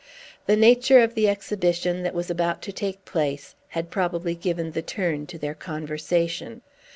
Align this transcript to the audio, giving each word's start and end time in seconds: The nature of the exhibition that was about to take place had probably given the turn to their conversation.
The 0.47 0.55
nature 0.55 0.97
of 1.03 1.13
the 1.13 1.29
exhibition 1.29 2.01
that 2.01 2.15
was 2.15 2.31
about 2.31 2.63
to 2.63 2.71
take 2.71 3.05
place 3.05 3.53
had 3.67 3.91
probably 3.91 4.33
given 4.33 4.71
the 4.71 4.81
turn 4.81 5.27
to 5.27 5.37
their 5.37 5.53
conversation. 5.53 6.63